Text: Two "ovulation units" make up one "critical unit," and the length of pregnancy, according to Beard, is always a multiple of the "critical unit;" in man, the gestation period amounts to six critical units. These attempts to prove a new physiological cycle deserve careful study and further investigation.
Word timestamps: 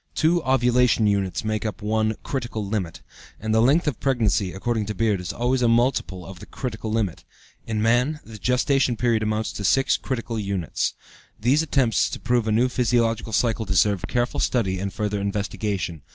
Two 0.15 0.41
"ovulation 0.43 1.05
units" 1.05 1.45
make 1.45 1.63
up 1.63 1.83
one 1.83 2.15
"critical 2.23 2.65
unit," 2.71 3.03
and 3.39 3.53
the 3.53 3.61
length 3.61 3.85
of 3.85 3.99
pregnancy, 3.99 4.51
according 4.51 4.87
to 4.87 4.95
Beard, 4.95 5.21
is 5.21 5.31
always 5.31 5.61
a 5.61 5.67
multiple 5.67 6.25
of 6.25 6.39
the 6.39 6.47
"critical 6.47 6.95
unit;" 6.97 7.23
in 7.67 7.83
man, 7.83 8.19
the 8.25 8.39
gestation 8.39 8.97
period 8.97 9.21
amounts 9.21 9.51
to 9.51 9.63
six 9.63 9.97
critical 9.97 10.39
units. 10.39 10.95
These 11.39 11.61
attempts 11.61 12.09
to 12.09 12.19
prove 12.19 12.47
a 12.47 12.51
new 12.51 12.67
physiological 12.67 13.31
cycle 13.31 13.63
deserve 13.63 14.01
careful 14.07 14.39
study 14.39 14.79
and 14.79 14.91
further 14.91 15.21
investigation. 15.21 16.01